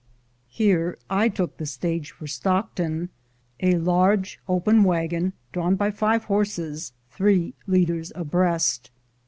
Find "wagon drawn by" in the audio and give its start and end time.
4.83-5.91